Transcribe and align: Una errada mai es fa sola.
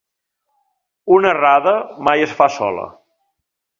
Una 1.17 1.33
errada 1.35 1.73
mai 2.09 2.25
es 2.29 2.35
fa 2.41 2.49
sola. 2.57 2.87